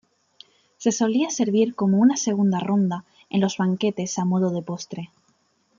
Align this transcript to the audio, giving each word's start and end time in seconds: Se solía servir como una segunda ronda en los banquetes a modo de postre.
Se 0.77 0.91
solía 0.91 1.29
servir 1.29 1.75
como 1.75 1.99
una 1.99 2.15
segunda 2.17 2.59
ronda 2.59 3.05
en 3.29 3.39
los 3.39 3.57
banquetes 3.57 4.17
a 4.17 4.25
modo 4.25 4.49
de 4.49 4.63
postre. 4.63 5.11